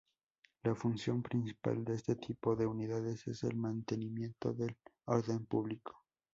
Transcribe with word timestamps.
La 0.63 0.73
función 0.73 1.21
principal 1.21 1.85
de 1.85 1.93
este 1.93 2.15
tipo 2.15 2.55
de 2.55 2.65
unidades 2.65 3.27
es 3.27 3.43
el 3.43 3.55
mantenimiento 3.55 4.51
del 4.51 4.75
orden 5.05 5.45
público. 5.45 6.01